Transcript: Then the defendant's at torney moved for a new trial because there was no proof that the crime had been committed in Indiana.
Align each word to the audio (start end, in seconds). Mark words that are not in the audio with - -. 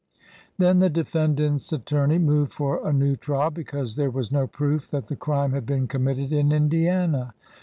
Then 0.57 0.79
the 0.79 0.89
defendant's 0.89 1.71
at 1.71 1.85
torney 1.85 2.17
moved 2.17 2.53
for 2.53 2.87
a 2.87 2.91
new 2.91 3.15
trial 3.15 3.51
because 3.51 3.95
there 3.95 4.09
was 4.09 4.31
no 4.31 4.47
proof 4.47 4.89
that 4.89 5.09
the 5.09 5.15
crime 5.15 5.51
had 5.51 5.67
been 5.67 5.87
committed 5.87 6.33
in 6.33 6.51
Indiana. 6.51 7.35